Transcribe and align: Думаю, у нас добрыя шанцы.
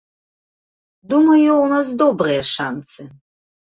Думаю, 1.11 1.51
у 1.57 1.67
нас 1.75 1.87
добрыя 2.03 2.41
шанцы. 2.53 3.01